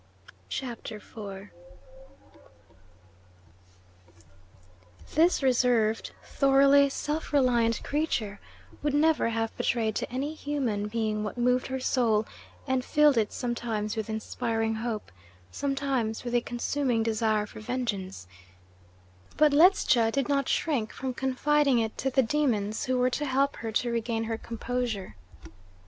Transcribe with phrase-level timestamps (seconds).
[0.49, 1.49] CHAPTER IV.
[5.13, 8.39] This reserved, thoroughly self reliant creature
[8.81, 12.25] would never have betrayed to any human being what moved her soul
[12.65, 15.11] and filled it some times with inspiring hope,
[15.51, 18.25] sometimes with a consuming desire for vengeance;
[19.37, 23.57] but Ledscha did not shrink from confiding it to the demons who were to help
[23.57, 25.15] her to regain her composure.